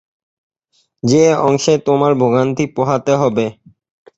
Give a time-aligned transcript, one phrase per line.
[1.03, 3.45] যে অংশে তোমার ভোগান্তি পোহাতে হবে।